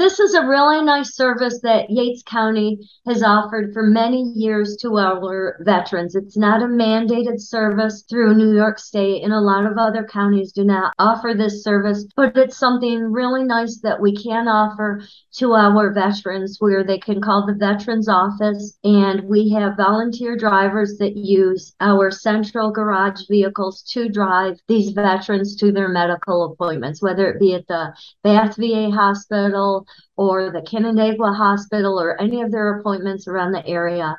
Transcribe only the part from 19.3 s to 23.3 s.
have volunteer drivers that use our central garage